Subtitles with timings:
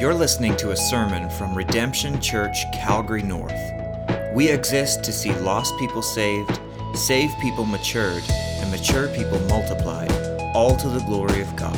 [0.00, 3.52] You're listening to a sermon from Redemption Church, Calgary North.
[4.32, 6.58] We exist to see lost people saved,
[6.94, 10.10] saved people matured, and mature people multiplied,
[10.54, 11.76] all to the glory of God.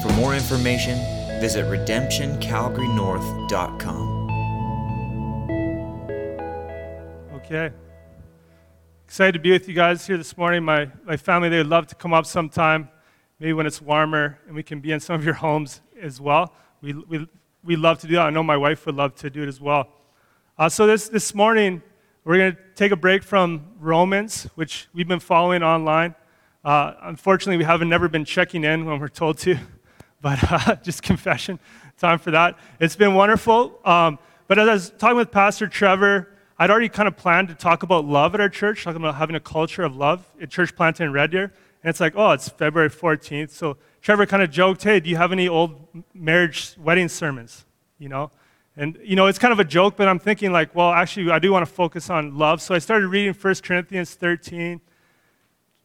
[0.00, 0.96] For more information,
[1.38, 4.30] visit redemptioncalgarynorth.com.
[7.34, 7.70] Okay.
[9.04, 10.64] Excited to be with you guys here this morning.
[10.64, 12.88] My, my family, they would love to come up sometime,
[13.38, 16.54] maybe when it's warmer and we can be in some of your homes as well.
[16.80, 17.28] We, we,
[17.62, 18.22] we love to do that.
[18.22, 19.88] I know my wife would love to do it as well.
[20.58, 21.82] Uh, so this, this morning,
[22.24, 26.14] we're going to take a break from Romans, which we've been following online.
[26.64, 29.56] Uh, unfortunately, we haven't never been checking in when we're told to,
[30.20, 31.58] but uh, just confession
[31.98, 32.58] time for that.
[32.78, 33.78] It's been wonderful.
[33.84, 37.54] Um, but as I was talking with Pastor Trevor, I'd already kind of planned to
[37.54, 40.74] talk about love at our church, talking about having a culture of love at Church
[40.74, 41.52] Planted in Red Deer.
[41.82, 43.50] And it's like, oh, it's February 14th.
[43.50, 47.64] So Trevor kind of joked, hey, do you have any old marriage wedding sermons?
[47.98, 48.30] You know?
[48.76, 51.38] And, you know, it's kind of a joke, but I'm thinking, like, well, actually, I
[51.38, 52.62] do want to focus on love.
[52.62, 54.80] So I started reading 1 Corinthians 13,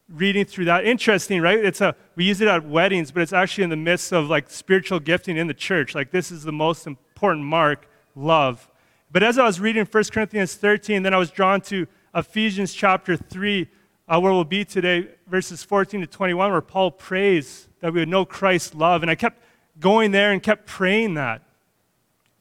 [0.08, 0.86] reading through that.
[0.86, 1.64] Interesting, right?
[1.64, 4.50] It's a, we use it at weddings, but it's actually in the midst of, like,
[4.50, 5.96] spiritual gifting in the church.
[5.96, 8.70] Like, this is the most important mark love.
[9.12, 13.18] But as I was reading 1 Corinthians 13, then I was drawn to Ephesians chapter
[13.18, 13.68] 3,
[14.08, 18.10] uh, where we'll be today, verses 14 to 21, where Paul prays that we would
[18.10, 19.02] know Christ's love.
[19.02, 19.42] And I kept
[19.80, 21.42] going there and kept praying that.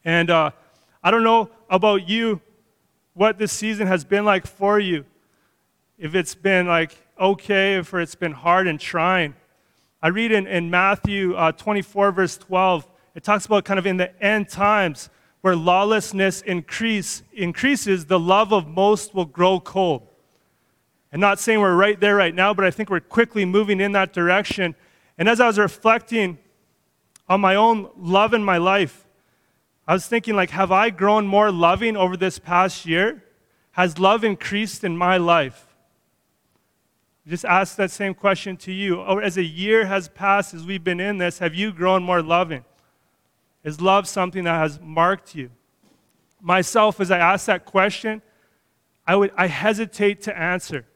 [0.04, 0.50] And uh,
[1.02, 2.40] I don't know about you,
[3.14, 5.04] what this season has been like for you.
[5.98, 9.34] If it's been like okay, if it's been hard and trying.
[10.02, 13.96] I read in, in Matthew uh, 24, verse 12, it talks about kind of in
[13.96, 15.08] the end times
[15.40, 20.08] where lawlessness increase, increases, the love of most will grow cold.
[21.14, 23.92] And not saying we're right there right now, but I think we're quickly moving in
[23.92, 24.74] that direction.
[25.16, 26.38] And as I was reflecting
[27.28, 29.06] on my own love in my life,
[29.86, 33.22] I was thinking, like, have I grown more loving over this past year?
[33.70, 35.76] Has love increased in my life?
[37.28, 39.00] Just ask that same question to you.
[39.20, 42.64] As a year has passed, as we've been in this, have you grown more loving?
[43.62, 45.52] Is love something that has marked you?
[46.40, 48.20] Myself, as I ask that question,
[49.06, 50.86] I, would, I hesitate to answer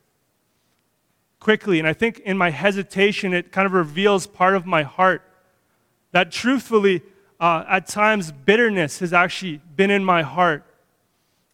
[1.40, 1.78] quickly.
[1.78, 5.22] And I think in my hesitation, it kind of reveals part of my heart.
[6.12, 7.02] That truthfully,
[7.38, 10.64] uh, at times, bitterness has actually been in my heart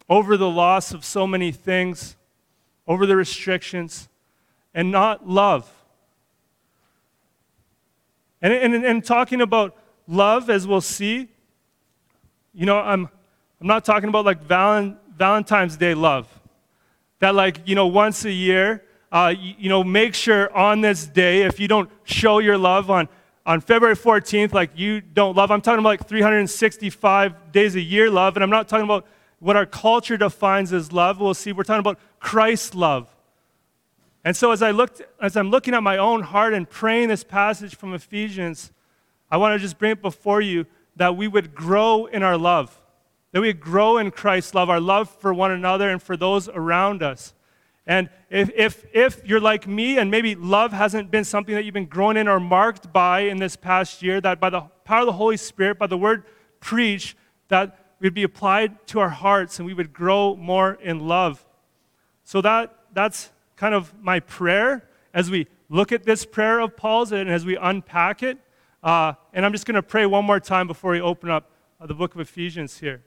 [0.09, 2.15] over the loss of so many things,
[2.87, 4.07] over the restrictions,
[4.73, 5.71] and not love.
[8.41, 9.75] And, and, and talking about
[10.07, 11.29] love, as we'll see,
[12.53, 13.09] you know, I'm,
[13.59, 16.27] I'm not talking about like Valentine's Day love.
[17.19, 18.83] That, like, you know, once a year,
[19.15, 22.91] uh, you, you, know, make sure on this day, if you don't show your love
[22.91, 23.07] on,
[23.45, 28.09] on February 14th, like you don't love, I'm talking about like 365 days a year
[28.09, 29.07] love, and I'm not talking about
[29.39, 31.21] what our culture defines as love.
[31.21, 33.07] We'll see, we're talking about Christ's love.
[34.25, 37.23] And so as I looked, as I'm looking at my own heart and praying this
[37.23, 38.73] passage from Ephesians,
[39.31, 40.65] I want to just bring it before you
[40.97, 42.81] that we would grow in our love,
[43.31, 47.01] that we grow in Christ's love, our love for one another and for those around
[47.01, 47.33] us.
[47.87, 51.73] And if, if, if you're like me and maybe love hasn't been something that you've
[51.73, 55.05] been growing in or marked by in this past year, that by the power of
[55.05, 56.23] the Holy Spirit, by the word
[56.59, 57.15] preach,
[57.49, 61.45] that would be applied to our hearts and we would grow more in love.
[62.23, 67.11] So that, that's kind of my prayer as we look at this prayer of Paul's
[67.11, 68.39] and as we unpack it.
[68.83, 71.85] Uh, and I'm just going to pray one more time before we open up uh,
[71.85, 73.03] the book of Ephesians here.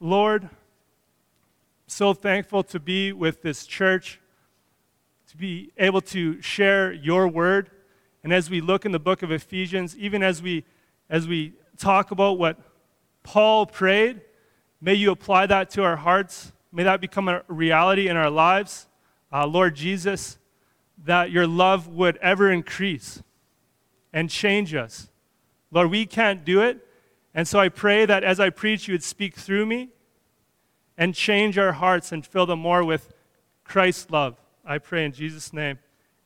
[0.00, 0.48] Lord,
[1.90, 4.20] so thankful to be with this church,
[5.28, 7.70] to be able to share your word.
[8.22, 10.64] And as we look in the book of Ephesians, even as we,
[11.08, 12.58] as we talk about what
[13.22, 14.20] Paul prayed,
[14.80, 16.52] may you apply that to our hearts.
[16.72, 18.86] May that become a reality in our lives.
[19.32, 20.38] Uh, Lord Jesus,
[21.04, 23.22] that your love would ever increase
[24.12, 25.08] and change us.
[25.70, 26.86] Lord, we can't do it.
[27.34, 29.90] And so I pray that as I preach, you would speak through me
[31.00, 33.14] and change our hearts and fill them more with
[33.64, 34.36] Christ's love.
[34.66, 35.78] I pray in Jesus' name.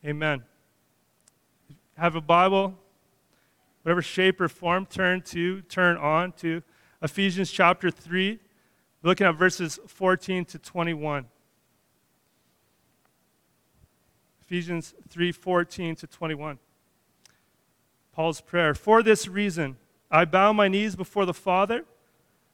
[0.04, 0.42] Amen.
[1.96, 2.74] Have a Bible,
[3.84, 6.60] whatever shape or form, turn to, turn on to
[7.00, 8.40] Ephesians chapter 3,
[9.04, 11.26] looking at verses 14 to 21.
[14.42, 16.58] Ephesians 3 14 to 21.
[18.12, 18.74] Paul's prayer.
[18.74, 19.76] For this reason,
[20.10, 21.84] I bow my knees before the Father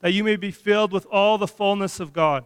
[0.00, 2.44] that you may be filled with all the fullness of God.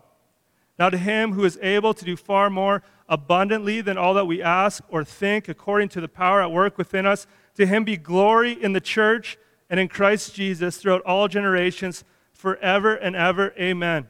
[0.78, 4.42] Now, to him who is able to do far more abundantly than all that we
[4.42, 8.52] ask or think, according to the power at work within us, to him be glory
[8.52, 9.38] in the church
[9.70, 13.54] and in Christ Jesus throughout all generations, forever and ever.
[13.58, 14.08] Amen.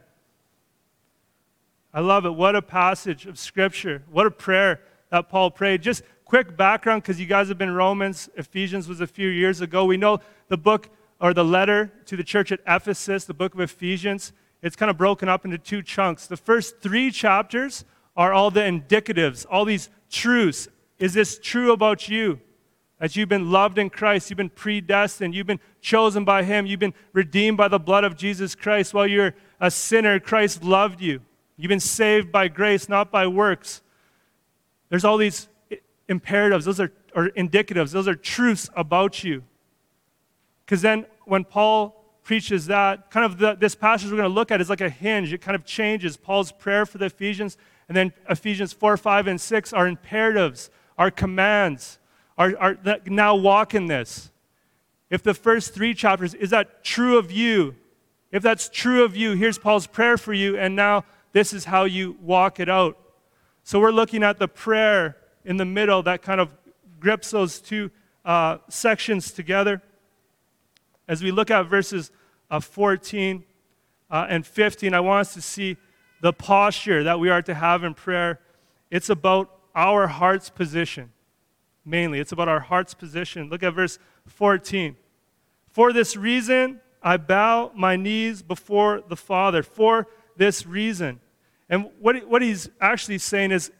[1.93, 2.35] I love it.
[2.35, 4.03] What a passage of Scripture.
[4.11, 4.81] What a prayer
[5.11, 5.83] that Paul prayed.
[5.83, 8.29] Just quick background because you guys have been Romans.
[8.37, 9.85] Ephesians was a few years ago.
[9.85, 10.19] We know
[10.49, 10.89] the book
[11.25, 14.99] or the letter to the church at Ephesus, the book of Ephesians, it's kind of
[14.99, 16.27] broken up into two chunks.
[16.27, 20.69] The first three chapters are all the indicatives, all these truths.
[20.99, 22.41] Is this true about you?
[22.99, 26.79] That you've been loved in Christ, you've been predestined, you've been chosen by Him, you've
[26.79, 28.93] been redeemed by the blood of Jesus Christ.
[28.93, 31.23] While you're a sinner, Christ loved you.
[31.57, 33.81] You've been saved by grace, not by works.
[34.91, 35.49] There's all these
[36.07, 39.43] imperatives, those are or indicatives, those are truths about you.
[40.67, 44.51] Because then when Paul preaches that, kind of the, this passage we're going to look
[44.51, 45.33] at is like a hinge.
[45.33, 47.57] It kind of changes Paul's prayer for the Ephesians,
[47.89, 51.99] and then Ephesians 4, 5, and 6 are imperatives, are commands,
[52.39, 54.31] are, are now walk in this.
[55.11, 57.77] If the first three chapters, is that true of you?
[58.33, 61.85] If that's true of you, here's Paul's prayer for you, and now this is how
[61.85, 62.99] you walk it out.
[63.63, 66.51] So we're looking at the prayer in the middle that kind of
[66.99, 67.91] grips those two
[68.25, 69.83] uh, sections together.
[71.07, 72.11] As we look at verses
[72.51, 73.45] uh, 14
[74.11, 75.77] uh, and 15, I want us to see
[76.21, 78.41] the posture that we are to have in prayer.
[78.91, 81.13] It's about our heart's position,
[81.85, 82.21] mainly.
[82.21, 83.51] It's about our heart's position.
[83.51, 84.97] Look at verse 14.
[85.71, 89.63] For this reason, I bow my knees before the Father.
[89.63, 90.07] For
[90.37, 91.21] this reason.
[91.69, 93.71] And what, what he's actually saying is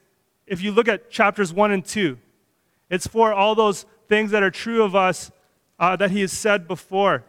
[0.47, 2.19] if you look at chapters 1 and 2,
[2.91, 5.31] it's for all those things that are true of us
[5.79, 7.25] uh, that he has said before,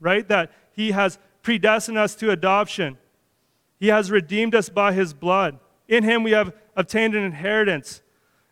[0.00, 0.26] right?
[0.28, 2.98] That he has predestined us to adoption,
[3.78, 5.58] he has redeemed us by his blood.
[5.88, 8.00] In him we have obtained an inheritance.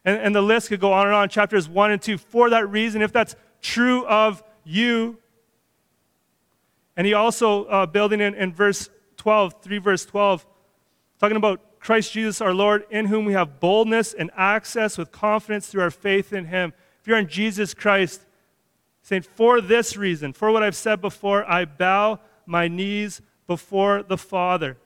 [0.05, 2.19] And, and the list could go on and on, chapters 1 and 2.
[2.19, 5.19] For that reason, if that's true of you,
[6.97, 10.47] and he also, uh, building in, in verse 12, 3 verse 12,
[11.19, 15.69] talking about Christ Jesus our Lord, in whom we have boldness and access with confidence
[15.69, 16.73] through our faith in him.
[17.01, 18.27] If you're in Jesus Christ,
[19.03, 24.19] saying, For this reason, for what I've said before, I bow my knees before the
[24.19, 24.77] Father.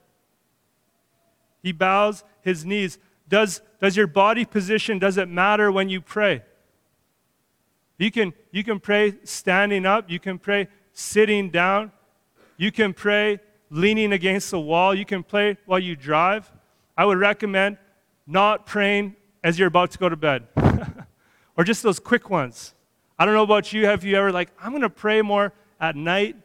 [1.63, 2.99] He bows his knees.
[3.29, 6.43] Does, does your body position, does it matter when you pray?
[7.99, 11.93] You can, you can pray standing up, you can pray sitting down,
[12.57, 13.41] you can pray
[13.71, 16.51] leaning against the wall, you can pray while you drive.
[16.97, 17.79] I would recommend
[18.27, 20.47] not praying as you're about to go to bed,
[21.57, 22.74] or just those quick ones.
[23.19, 23.87] I don't know about you.
[23.87, 26.37] Have you ever, like, I'm going to pray more at night?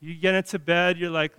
[0.00, 1.32] You get into bed, you're like,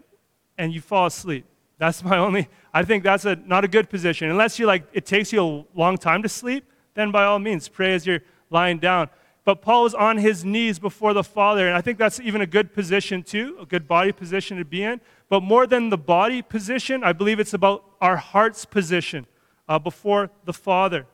[0.57, 1.45] and you fall asleep.
[1.79, 4.29] That's my only, I think that's a, not a good position.
[4.29, 6.63] Unless you like, it takes you a long time to sleep,
[6.93, 8.21] then by all means, pray as you're
[8.51, 9.09] lying down.
[9.43, 12.45] But Paul was on his knees before the Father, and I think that's even a
[12.45, 15.01] good position too, a good body position to be in.
[15.30, 19.25] But more than the body position, I believe it's about our heart's position
[19.68, 21.07] uh, before the Father.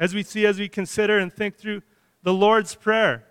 [0.00, 1.82] As we see, as we consider and think through
[2.28, 3.24] the Lord's Prayer,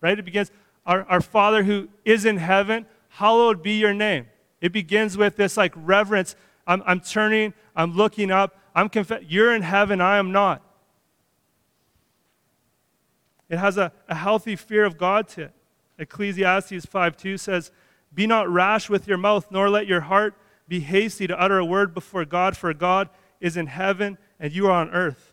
[0.00, 0.18] right?
[0.18, 0.50] It begins,
[0.84, 4.26] Our, our Father who is in heaven, hallowed be your name.
[4.60, 6.34] It begins with this like reverence.
[6.66, 10.60] I'm, I'm turning, I'm looking up, I'm conf- you're in heaven, I am not.
[13.48, 15.52] It has a, a healthy fear of God to it.
[15.96, 17.70] Ecclesiastes 5:2 says,
[18.12, 20.34] Be not rash with your mouth, nor let your heart
[20.66, 23.08] be hasty to utter a word before God, for God
[23.40, 25.25] is in heaven and you are on earth.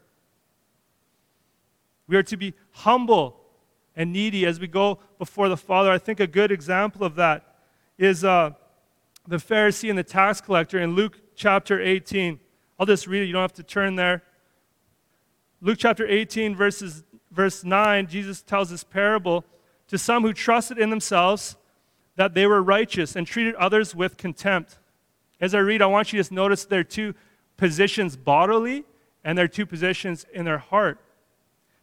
[2.07, 3.39] We are to be humble
[3.95, 5.91] and needy as we go before the Father.
[5.91, 7.55] I think a good example of that
[7.97, 8.51] is uh,
[9.27, 12.39] the Pharisee and the tax collector in Luke chapter 18.
[12.79, 14.23] I'll just read it, you don't have to turn there.
[15.61, 19.45] Luke chapter 18, verses, verse 9, Jesus tells this parable
[19.87, 21.55] to some who trusted in themselves
[22.15, 24.77] that they were righteous and treated others with contempt.
[25.39, 27.15] As I read, I want you to just notice their two
[27.57, 28.83] positions bodily
[29.23, 30.99] and their two positions in their heart.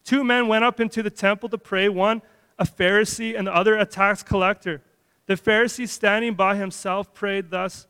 [0.04, 2.22] Two men went up into the temple to pray, one
[2.60, 4.82] a Pharisee and the other a tax collector.
[5.26, 7.86] The Pharisee, standing by himself, prayed thus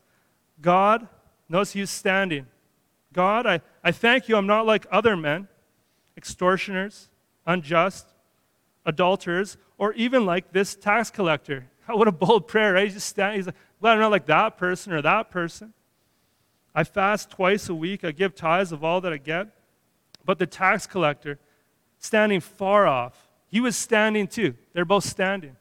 [0.60, 1.08] God,
[1.48, 2.46] notice he's standing.
[3.12, 5.48] God, I, I thank you, I'm not like other men,
[6.16, 7.08] extortioners,
[7.46, 8.06] unjust,
[8.86, 11.66] adulterers, or even like this tax collector.
[11.88, 12.84] What a bold prayer, right?
[12.84, 15.72] He's just standing, he's like, glad I'm not like that person or that person.
[16.72, 19.48] I fast twice a week, I give tithes of all that I get.
[20.24, 21.40] But the tax collector,
[22.00, 24.54] standing far off, he was standing too.
[24.72, 25.56] They're both standing.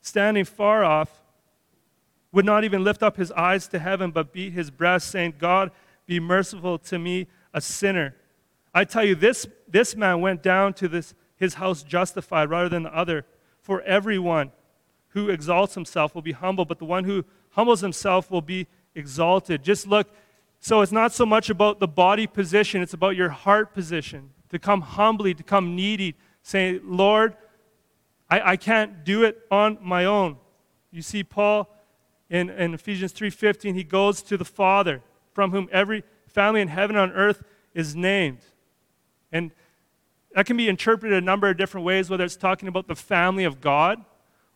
[0.00, 1.20] Standing far off,
[2.32, 5.70] would not even lift up his eyes to heaven, but beat his breast, saying, God,
[6.04, 8.16] be merciful to me, a sinner.
[8.74, 12.82] I tell you, this, this man went down to this, his house justified rather than
[12.82, 13.24] the other.
[13.60, 14.50] For everyone
[15.10, 18.66] who exalts himself will be humble, but the one who humbles himself will be
[18.96, 19.62] exalted.
[19.62, 20.08] Just look.
[20.58, 24.30] So it's not so much about the body position, it's about your heart position.
[24.50, 27.36] To come humbly, to come needy, saying, Lord,
[28.30, 30.36] I, I can't do it on my own.
[30.90, 31.68] You see, Paul
[32.30, 36.96] in, in Ephesians 3:15, he goes to the Father, from whom every family in heaven
[36.96, 37.42] and on earth
[37.74, 38.40] is named.
[39.30, 39.52] And
[40.34, 43.44] that can be interpreted a number of different ways, whether it's talking about the family
[43.44, 44.04] of God,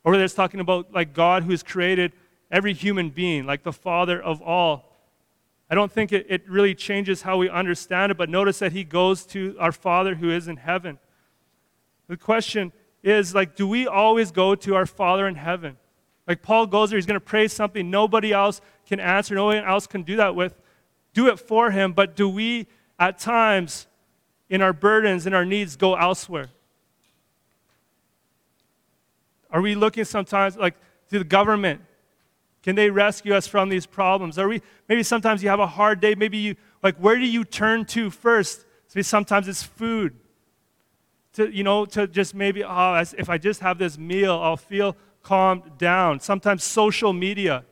[0.02, 2.12] or whether it's talking about like God who has created
[2.50, 4.87] every human being, like the Father of all.
[5.70, 8.84] I don't think it, it really changes how we understand it, but notice that he
[8.84, 10.98] goes to our Father who is in heaven.
[12.08, 12.72] The question
[13.02, 15.76] is like, do we always go to our Father in heaven?
[16.26, 19.56] Like Paul goes there, he's going to pray something nobody else can answer, no one
[19.58, 20.54] else can do that with.
[21.14, 22.66] Do it for him, but do we
[22.98, 23.86] at times
[24.48, 26.48] in our burdens and our needs go elsewhere?
[29.50, 30.76] Are we looking sometimes like
[31.10, 31.80] to the government?
[32.68, 34.38] Can they rescue us from these problems?
[34.38, 34.60] Are we
[34.90, 38.10] maybe sometimes you have a hard day, maybe you like where do you turn to
[38.10, 38.66] first?
[38.94, 40.14] Maybe sometimes it's food.
[41.32, 44.98] To you know, to just maybe oh if I just have this meal, I'll feel
[45.22, 46.20] calmed down.
[46.20, 47.64] Sometimes social media.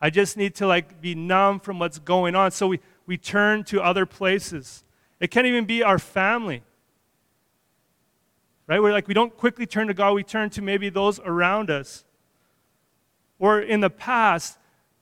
[0.00, 2.50] I just need to like be numb from what's going on.
[2.50, 4.82] So we, we turn to other places.
[5.20, 6.64] It can't even be our family.
[8.66, 8.82] Right?
[8.82, 12.04] We're like we don't quickly turn to God, we turn to maybe those around us.
[13.42, 14.56] Or in the past,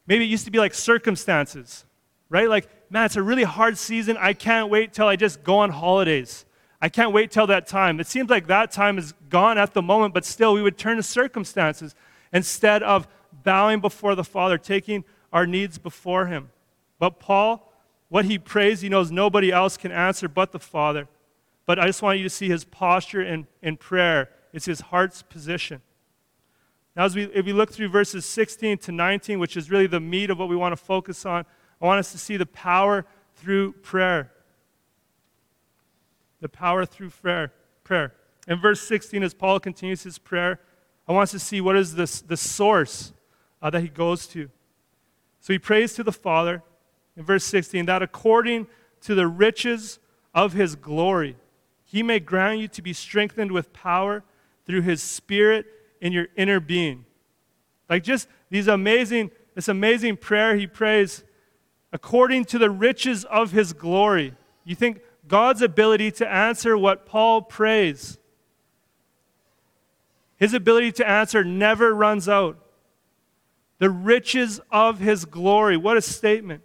[0.07, 1.85] maybe it used to be like circumstances.
[2.27, 2.49] Right?
[2.49, 4.17] Like, man, it's a really hard season.
[4.19, 6.45] I can't wait till I just go on holidays.
[6.81, 7.99] I can't wait till that time.
[7.99, 10.97] It seems like that time is gone at the moment, but still, we would turn
[10.97, 11.93] to circumstances
[12.33, 13.07] instead of
[13.43, 16.49] bowing before the Father, taking our needs before Him.
[16.97, 17.71] But Paul,
[18.09, 21.07] what he prays, he knows nobody else can answer but the Father.
[21.67, 24.29] But I just want you to see his posture in, in prayer.
[24.51, 25.81] It's his heart's position.
[26.95, 29.99] Now, as we, if we look through verses 16 to 19, which is really the
[29.99, 31.45] meat of what we want to focus on,
[31.81, 33.05] I want us to see the power
[33.35, 34.31] through prayer
[36.41, 37.53] the power through prayer.
[37.83, 38.13] prayer.
[38.47, 40.59] In verse 16, as Paul continues his prayer,
[41.07, 43.13] I want us to see what is this, the source
[43.61, 44.49] uh, that he goes to.
[45.39, 46.63] So he prays to the Father
[47.15, 48.67] in verse 16 that according
[49.01, 49.99] to the riches
[50.33, 51.37] of his glory,
[51.85, 54.23] he may grant you to be strengthened with power
[54.65, 55.65] through his spirit
[56.01, 57.05] in your inner being.
[57.89, 61.23] Like just these amazing, this amazing prayer he prays
[61.93, 64.33] according to the riches of his glory.
[64.65, 68.17] You think God's ability to answer what Paul prays.
[70.37, 72.57] His ability to answer never runs out.
[73.77, 75.77] The riches of his glory.
[75.77, 76.63] What a statement.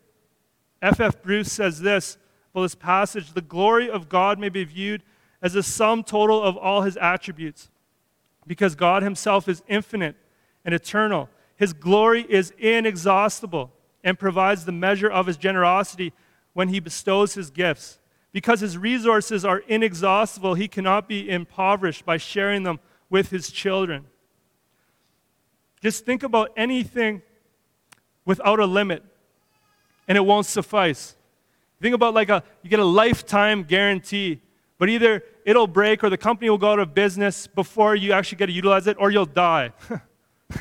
[0.80, 1.00] F.F.
[1.00, 1.22] F.
[1.22, 2.18] Bruce says this
[2.52, 5.02] for this passage the glory of God may be viewed
[5.42, 7.70] as the sum total of all his attributes.
[8.46, 10.16] Because God himself is infinite
[10.64, 13.72] and eternal, his glory is inexhaustible
[14.04, 16.12] and provides the measure of his generosity
[16.52, 17.98] when he bestows his gifts.
[18.32, 24.04] Because his resources are inexhaustible, he cannot be impoverished by sharing them with his children.
[25.82, 27.22] Just think about anything
[28.24, 29.02] without a limit,
[30.08, 31.16] and it won't suffice.
[31.80, 34.40] Think about like a you get a lifetime guarantee,
[34.78, 38.38] but either it'll break or the company will go out of business before you actually
[38.38, 39.72] get to utilize it, or you'll die.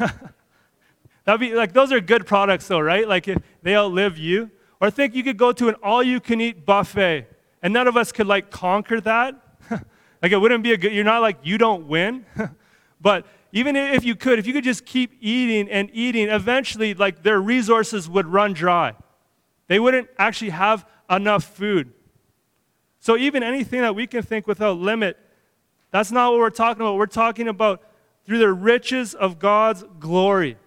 [1.26, 3.08] That'd be like those are good products though, right?
[3.08, 4.52] Like if they outlive you.
[4.82, 7.28] Or think you could go to an all-you-can-eat buffet
[7.64, 9.36] and none of us could like conquer that.
[10.22, 12.26] like it wouldn't be a good, you're not like you don't win.
[13.02, 17.24] but even if you could, if you could just keep eating and eating, eventually like
[17.24, 18.94] their resources would run dry.
[19.68, 21.94] They wouldn't actually have enough food.
[23.06, 25.16] So even anything that we can think without limit,
[25.92, 26.96] that's not what we're talking about.
[26.96, 27.84] We're talking about
[28.26, 30.58] through the riches of God's glory.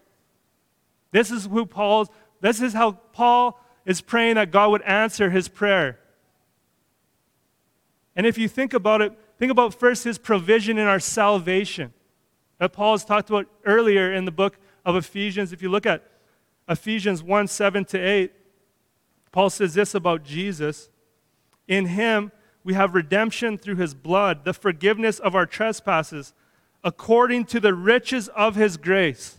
[1.10, 2.06] This is who Paul's,
[2.40, 5.98] this is how Paul is praying that God would answer his prayer.
[8.14, 11.92] And if you think about it, think about first his provision in our salvation
[12.58, 15.52] that Paul has talked about earlier in the book of Ephesians.
[15.52, 16.04] If you look at
[16.68, 18.32] Ephesians 1 7 to 8,
[19.32, 20.88] Paul says this about Jesus
[21.68, 22.32] In him
[22.64, 26.34] we have redemption through his blood, the forgiveness of our trespasses,
[26.82, 29.38] according to the riches of his grace,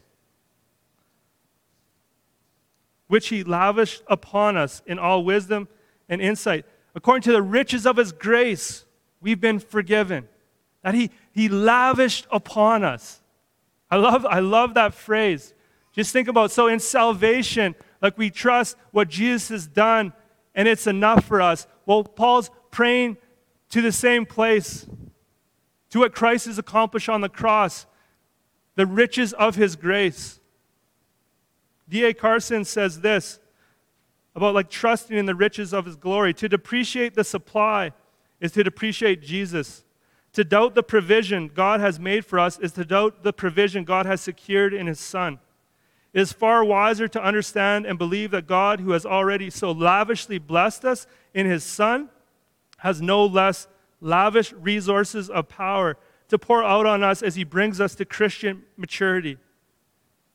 [3.07, 5.67] which he lavished upon us in all wisdom
[6.07, 6.65] and insight.
[6.93, 8.86] According to the riches of his grace,
[9.19, 10.27] we've been forgiven.
[10.83, 13.21] That he, he lavished upon us.
[13.89, 15.53] I love, I love that phrase.
[15.91, 20.13] Just think about so in salvation, like we trust what Jesus has done
[20.55, 21.67] and it's enough for us.
[21.89, 23.17] Well, Paul's praying
[23.72, 24.86] to the same place,
[25.89, 27.88] to what Christ has accomplished on the cross,
[28.75, 30.39] the riches of his grace.
[31.89, 32.13] D.A.
[32.13, 33.39] Carson says this
[34.36, 36.31] about like trusting in the riches of his glory.
[36.36, 37.91] To depreciate the supply
[38.39, 39.84] is to depreciate Jesus.
[40.34, 44.05] To doubt the provision God has made for us is to doubt the provision God
[44.05, 45.39] has secured in his Son.
[46.13, 50.39] It is far wiser to understand and believe that God, who has already so lavishly
[50.39, 52.09] blessed us in his Son,
[52.77, 53.67] has no less
[54.01, 55.97] lavish resources of power
[56.29, 59.37] to pour out on us as he brings us to Christian maturity.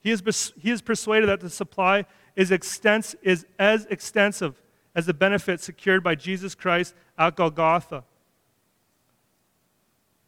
[0.00, 2.04] He is, he is persuaded that the supply
[2.36, 4.60] is, extens- is as extensive
[4.94, 8.04] as the benefit secured by Jesus Christ at Golgotha.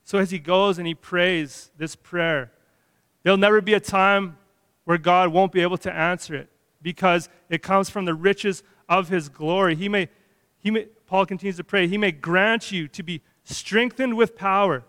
[0.04, 2.52] So as he goes and he prays this prayer,
[3.22, 4.38] there'll never be a time
[4.86, 6.48] where God won't be able to answer it
[6.80, 9.74] because it comes from the riches of his glory.
[9.74, 10.08] He may,
[10.60, 14.84] he may, Paul continues to pray, he may grant you to be strengthened with power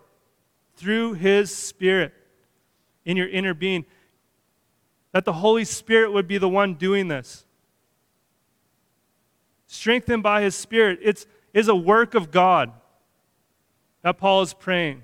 [0.76, 2.14] through his spirit
[3.04, 3.84] in your inner being.
[5.12, 7.44] That the Holy Spirit would be the one doing this.
[9.66, 11.00] Strengthened by his spirit.
[11.02, 12.72] It's is a work of God
[14.02, 15.02] that Paul is praying.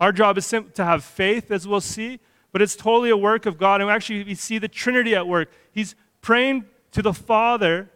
[0.00, 2.18] Our job is simply to have faith, as we'll see,
[2.52, 3.80] but it's totally a work of God.
[3.80, 5.50] And actually, we see the Trinity at work.
[5.72, 7.90] He's praying to the Father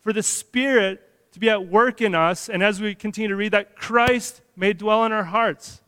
[0.00, 3.52] for the Spirit to be at work in us, and as we continue to read,
[3.52, 5.80] that Christ may dwell in our hearts.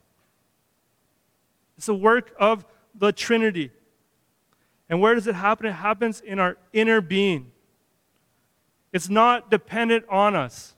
[1.77, 2.65] It's a work of
[2.95, 3.73] the Trinity.
[4.89, 5.67] And where does it happen?
[5.67, 7.51] It happens in our inner being.
[8.93, 10.75] It's not dependent on us.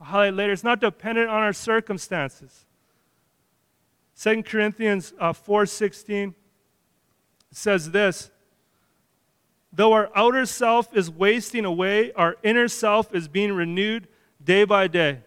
[0.00, 0.52] I'll highlight later.
[0.52, 2.66] It's not dependent on our circumstances.
[4.20, 6.34] 2 Corinthians uh, 4.16
[7.52, 8.30] says this,
[9.72, 14.08] Though our outer self is wasting away, our inner self is being renewed
[14.42, 15.20] day by day.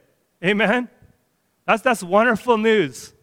[0.43, 0.89] Amen?
[1.65, 3.13] That's, that's wonderful news.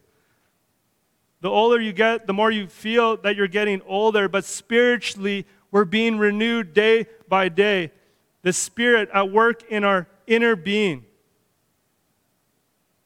[1.41, 5.85] The older you get, the more you feel that you're getting older, but spiritually, we're
[5.85, 7.91] being renewed day by day.
[8.41, 11.05] The Spirit at work in our inner being.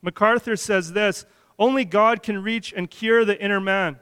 [0.02, 1.26] MacArthur says this
[1.58, 4.00] only God can reach and cure the inner man.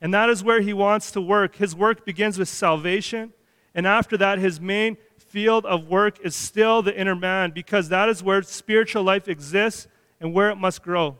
[0.00, 1.56] And that is where he wants to work.
[1.56, 3.32] His work begins with salvation.
[3.74, 8.08] And after that, his main field of work is still the inner man because that
[8.08, 9.86] is where spiritual life exists
[10.20, 11.16] and where it must grow.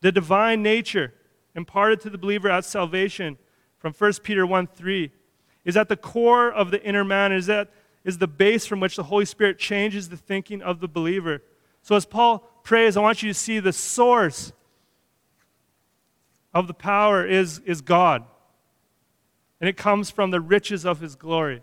[0.00, 1.12] The divine nature
[1.54, 3.38] imparted to the believer at salvation
[3.78, 5.10] from 1 Peter 1 3
[5.64, 7.70] is at the core of the inner man, is, that,
[8.04, 11.42] is the base from which the Holy Spirit changes the thinking of the believer.
[11.82, 14.52] So as Paul prays, I want you to see the source
[16.56, 18.24] of the power is, is God.
[19.60, 21.62] And it comes from the riches of his glory,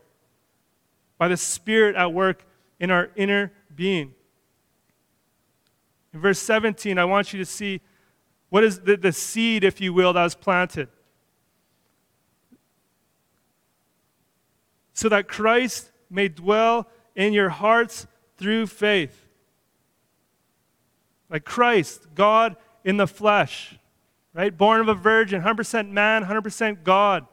[1.18, 2.46] by the Spirit at work
[2.80, 4.14] in our inner being.
[6.14, 7.82] In verse 17, I want you to see
[8.50, 10.90] what is the, the seed, if you will, that was planted.
[14.94, 18.06] So that Christ may dwell in your hearts
[18.38, 19.24] through faith
[21.32, 23.80] like Christ, God in the flesh,
[24.34, 24.56] right?
[24.56, 27.28] Born of a virgin, 100% man, 100% God.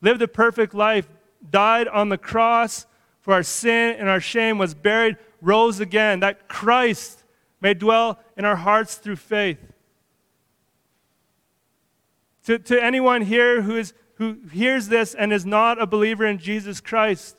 [0.00, 1.08] Lived a perfect life,
[1.50, 2.86] died on the cross
[3.20, 6.20] for our sin and our shame, was buried, rose again.
[6.20, 7.24] That Christ
[7.60, 9.58] may dwell in our hearts through faith.
[12.44, 16.38] To, to anyone here who, is, who hears this and is not a believer in
[16.38, 17.36] Jesus Christ,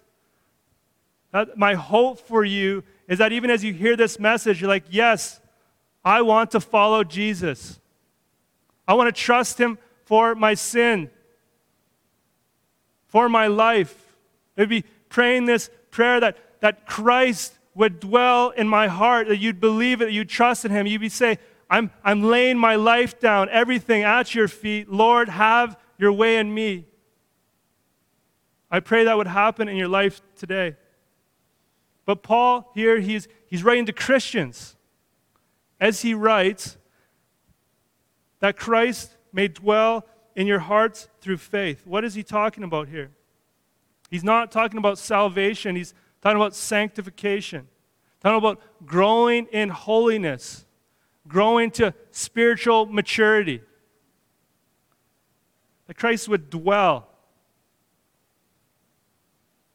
[1.56, 5.40] my hope for you is that even as you hear this message, you're like, yes,
[6.04, 7.80] I want to follow Jesus.
[8.88, 11.10] I want to trust him for my sin,
[13.08, 14.16] for my life.
[14.56, 20.02] Maybe praying this prayer that, that Christ would dwell in my heart, that you'd believe
[20.02, 20.88] it, that you'd trust in him.
[20.88, 21.38] You'd be say,
[21.70, 24.90] I'm, I'm laying my life down, everything at your feet.
[24.90, 26.86] Lord, have your way in me.
[28.72, 30.76] I pray that would happen in your life today.
[32.06, 34.76] But Paul here, he's, he's writing to Christians
[35.80, 36.78] as he writes
[38.40, 41.86] that Christ may dwell in your hearts through faith.
[41.86, 43.12] What is he talking about here?
[44.10, 47.68] He's not talking about salvation, he's talking about sanctification,
[48.22, 50.66] talking about growing in holiness,
[51.28, 53.62] growing to spiritual maturity.
[55.88, 57.08] That Christ would dwell.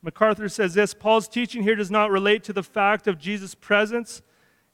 [0.02, 4.22] MacArthur says this Paul's teaching here does not relate to the fact of Jesus' presence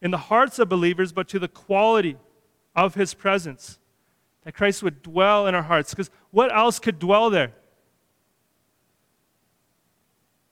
[0.01, 2.17] in the hearts of believers, but to the quality
[2.85, 3.79] of his presence.
[4.45, 5.91] That Christ would dwell in our hearts.
[5.91, 7.53] Because what else could dwell there?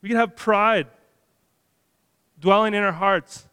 [0.02, 0.88] We could have pride
[2.40, 3.48] dwelling in our hearts.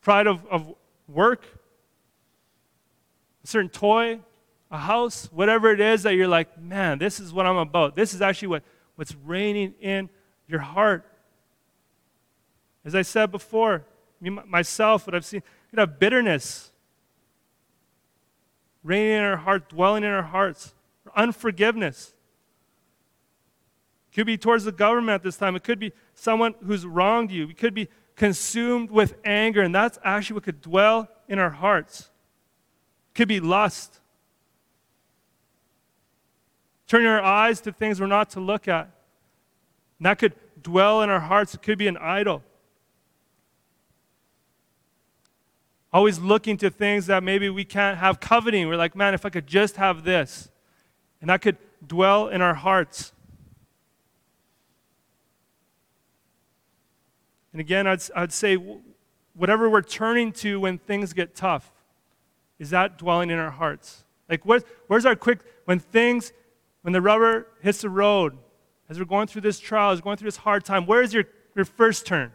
[0.00, 0.74] Pride of, of
[1.08, 1.44] work,
[3.42, 4.20] a certain toy,
[4.70, 7.96] a house, whatever it is that you're like, man, this is what I'm about.
[7.96, 8.62] This is actually what,
[8.96, 10.08] what's reigning in
[10.46, 11.04] your heart.
[12.84, 13.84] As I said before,
[14.20, 16.72] me, myself, what I've seen, you could have bitterness
[18.88, 20.74] reigning in our heart, dwelling in our hearts,
[21.14, 22.14] unforgiveness.
[24.10, 25.54] It could be towards the government at this time.
[25.54, 27.46] It could be someone who's wronged you.
[27.46, 32.10] We could be consumed with anger, and that's actually what could dwell in our hearts.
[33.12, 34.00] It could be lust.
[36.86, 38.84] Turning our eyes to things we're not to look at.
[39.98, 41.54] And that could dwell in our hearts.
[41.54, 42.42] It could be an idol.
[45.92, 48.68] Always looking to things that maybe we can't have coveting.
[48.68, 50.50] We're like, man, if I could just have this.
[51.20, 53.12] And that could dwell in our hearts.
[57.52, 58.56] And again, I'd, I'd say
[59.34, 61.72] whatever we're turning to when things get tough,
[62.58, 64.04] is that dwelling in our hearts?
[64.28, 66.32] Like, where's, where's our quick, when things,
[66.82, 68.36] when the rubber hits the road,
[68.90, 71.24] as we're going through this trial, as we're going through this hard time, where's your,
[71.54, 72.32] your first turn?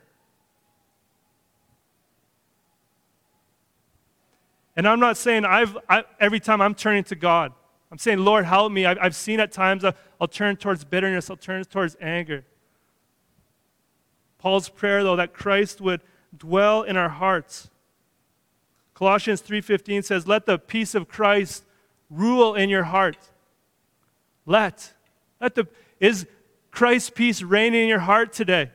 [4.76, 7.54] And I'm not saying I've, I, every time I'm turning to God.
[7.92, 8.86] I'm saying, Lord, help me.
[8.86, 12.44] I've, I've seen at times I'll, I'll turn towards bitterness, I'll turn towards anger.
[14.40, 16.02] Paul's prayer, though, that Christ would
[16.36, 17.70] dwell in our hearts.
[18.94, 21.64] Colossians 3:15 says, "Let the peace of Christ
[22.10, 23.18] rule in your heart."
[24.46, 24.94] Let.
[25.40, 25.68] Let the
[26.00, 26.28] is
[26.72, 28.72] Christ's peace reigning in your heart today.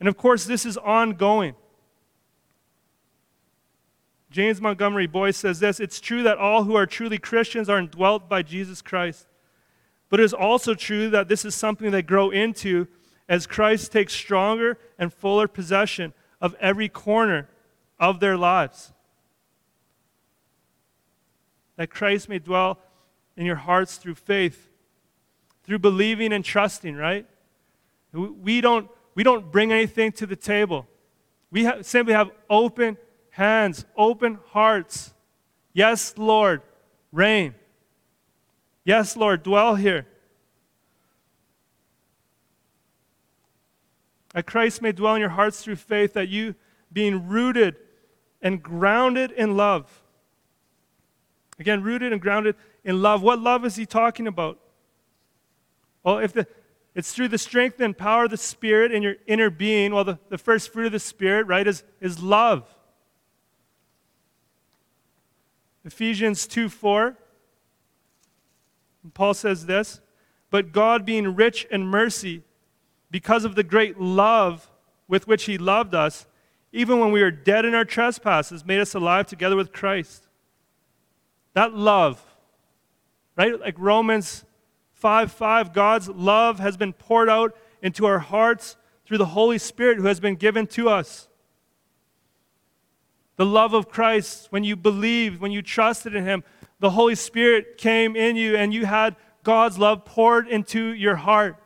[0.00, 1.54] And of course, this is ongoing.
[4.32, 8.28] James Montgomery Boice says this It's true that all who are truly Christians are indwelt
[8.28, 9.28] by Jesus Christ.
[10.08, 12.88] But it is also true that this is something they grow into
[13.28, 17.48] as Christ takes stronger and fuller possession of every corner
[18.00, 18.92] of their lives.
[21.76, 22.78] That Christ may dwell
[23.36, 24.68] in your hearts through faith,
[25.64, 27.26] through believing and trusting, right?
[28.12, 30.86] We don't, we don't bring anything to the table.
[31.50, 32.98] We simply have open
[33.32, 35.12] hands, open hearts.
[35.72, 36.62] Yes, Lord,
[37.10, 37.54] reign.
[38.84, 40.06] Yes, Lord, dwell here.
[44.34, 46.54] That Christ may dwell in your hearts through faith, that you,
[46.92, 47.76] being rooted
[48.40, 50.02] and grounded in love.
[51.58, 53.22] Again, rooted and grounded in love.
[53.22, 54.58] What love is he talking about?
[56.02, 56.46] Well, if the,
[56.94, 60.18] it's through the strength and power of the Spirit in your inner being, well, the,
[60.28, 62.66] the first fruit of the Spirit, right, is, is love.
[65.84, 67.16] Ephesians 2 4.
[69.14, 70.00] Paul says this,
[70.50, 72.42] but God being rich in mercy,
[73.10, 74.70] because of the great love
[75.08, 76.26] with which he loved us,
[76.72, 80.28] even when we were dead in our trespasses, made us alive together with Christ.
[81.54, 82.22] That love,
[83.36, 83.58] right?
[83.58, 84.44] Like Romans
[84.92, 89.98] 5 5, God's love has been poured out into our hearts through the Holy Spirit
[89.98, 91.28] who has been given to us.
[93.42, 96.44] The love of Christ, when you believed, when you trusted in Him,
[96.78, 101.56] the Holy Spirit came in you and you had God's love poured into your heart.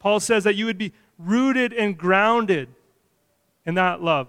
[0.00, 2.68] Paul says that you would be rooted and grounded
[3.64, 4.26] in that love.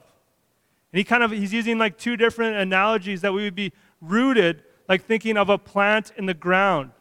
[0.93, 4.61] And he kind of he's using like two different analogies that we would be rooted,
[4.87, 6.91] like thinking of a plant in the ground.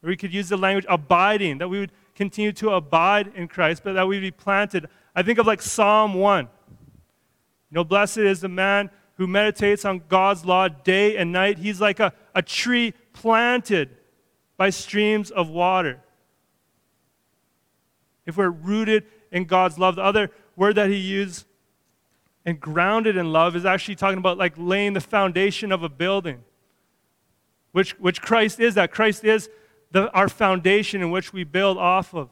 [0.00, 3.82] Or we could use the language abiding, that we would continue to abide in Christ,
[3.82, 4.86] but that we'd be planted.
[5.16, 6.48] I think of like Psalm 1.
[7.70, 11.58] You know, blessed is the man who meditates on God's law day and night.
[11.58, 13.90] He's like a, a tree planted
[14.56, 16.00] by streams of water
[18.26, 19.96] if we're rooted in God's love.
[19.96, 21.46] The other word that he used
[22.44, 26.42] and grounded in love is actually talking about like laying the foundation of a building,
[27.72, 28.90] which, which Christ is that.
[28.90, 29.48] Christ is
[29.90, 32.30] the, our foundation in which we build off of,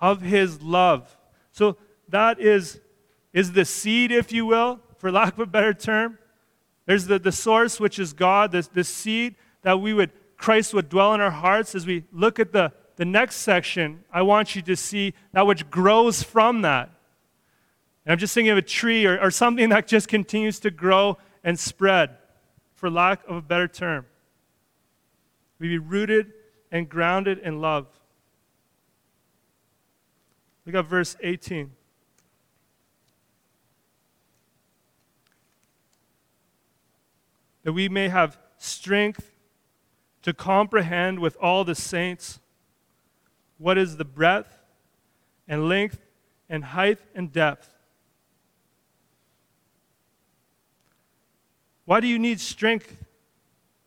[0.00, 1.16] of his love.
[1.52, 1.76] So
[2.08, 2.80] that is,
[3.32, 6.18] is the seed, if you will, for lack of a better term.
[6.86, 10.88] There's the, the source, which is God, the, the seed that we would, Christ would
[10.88, 14.62] dwell in our hearts as we look at the, the next section, I want you
[14.62, 16.90] to see that which grows from that.
[18.04, 21.18] And I'm just thinking of a tree or, or something that just continues to grow
[21.44, 22.16] and spread,
[22.74, 24.06] for lack of a better term.
[25.58, 26.32] We be rooted
[26.72, 27.86] and grounded in love.
[30.66, 31.70] Look at verse 18.
[37.68, 39.30] That we may have strength
[40.22, 42.40] to comprehend with all the saints
[43.58, 44.62] what is the breadth
[45.46, 45.98] and length
[46.48, 47.74] and height and depth.
[51.84, 53.04] Why do you need strength?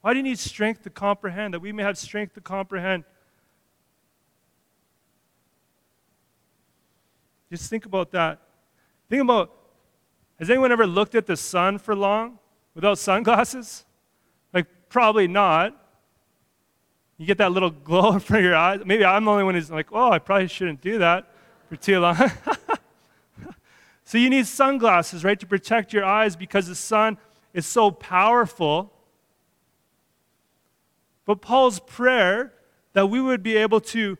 [0.01, 1.55] Why do you need strength to comprehend?
[1.55, 3.03] That we may have strength to comprehend.
[7.49, 8.41] Just think about that.
[9.09, 9.51] Think about
[10.37, 12.37] has anyone ever looked at the sun for long
[12.73, 13.86] without sunglasses?
[14.53, 15.77] Like, probably not.
[17.17, 18.81] You get that little glow in front of your eyes.
[18.86, 21.29] Maybe I'm the only one who's like, oh, I probably shouldn't do that
[21.69, 22.17] for too long.
[24.03, 27.17] so you need sunglasses, right, to protect your eyes because the sun
[27.53, 28.91] is so powerful.
[31.25, 32.53] But Paul's prayer
[32.93, 34.17] that we would be able to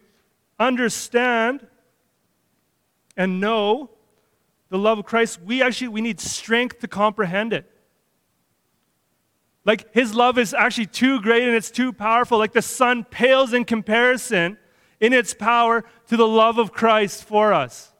[0.60, 1.66] understand
[3.18, 3.90] and know
[4.70, 7.71] the love of Christ, we actually we need strength to comprehend it.
[9.64, 12.38] Like his love is actually too great and it's too powerful.
[12.38, 14.58] Like the sun pales in comparison
[15.00, 17.92] in its power to the love of Christ for us.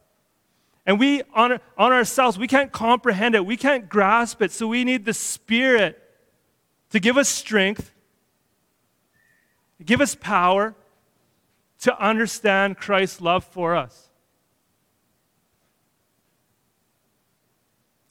[0.86, 4.52] And we, on, on ourselves, we can't comprehend it, we can't grasp it.
[4.52, 6.02] So we need the Spirit
[6.90, 7.92] to give us strength,
[9.84, 10.76] give us power
[11.82, 14.10] to understand Christ's love for us.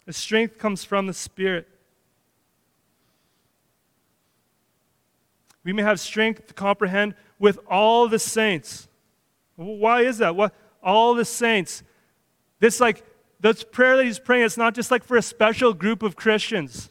[0.06, 1.68] The strength comes from the Spirit.
[5.64, 8.88] We may have strength to comprehend with all the saints.
[9.57, 10.35] Why is that?
[10.37, 11.83] What all the saints?
[12.61, 13.05] This like
[13.40, 16.90] this prayer that he's praying, it's not just like for a special group of Christians.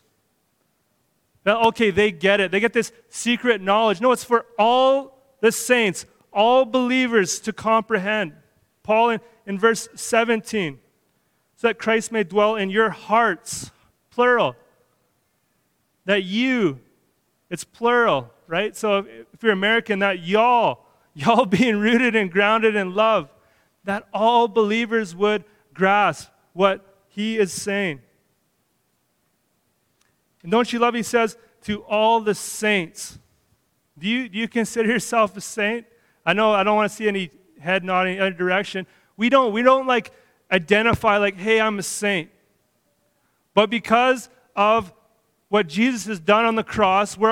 [1.44, 2.52] That okay, they get it.
[2.52, 4.02] They get this secret knowledge.
[4.02, 8.34] No, it's for all the saints, all believers to comprehend.
[8.84, 10.80] Paul in, in verse 17,
[11.56, 13.72] so that Christ may dwell in your hearts,
[14.10, 14.56] plural.
[16.06, 16.80] That you,
[17.50, 18.76] it's plural, right?
[18.76, 23.30] So if, you're American, that y'all, y'all being rooted and grounded in love,
[23.86, 28.02] that all believers would grasp what he is saying.
[30.42, 33.20] And don't you love, he says, to all the saints.
[33.98, 35.86] Do you, do you consider yourself a saint?
[36.26, 38.88] I know I don't want to see any head nodding in any direction.
[39.16, 40.12] We don't, we don't like
[40.52, 42.32] identify like, hey, I'm a saint.
[43.54, 44.94] But because of
[45.50, 47.28] what Jesus has done on the cross, we're